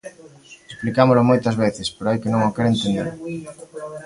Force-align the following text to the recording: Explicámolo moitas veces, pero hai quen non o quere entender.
Explicámolo 0.71 1.21
moitas 1.29 1.55
veces, 1.63 1.87
pero 1.95 2.09
hai 2.09 2.17
quen 2.21 2.31
non 2.33 2.47
o 2.49 2.55
quere 2.55 2.69
entender. 2.73 3.07